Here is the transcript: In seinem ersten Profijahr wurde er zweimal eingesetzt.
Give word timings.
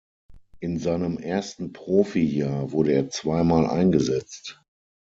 In 0.61 0.79
seinem 0.79 1.19
ersten 1.19 1.73
Profijahr 1.73 2.71
wurde 2.71 2.91
er 2.91 3.09
zweimal 3.11 3.67
eingesetzt. 3.67 4.59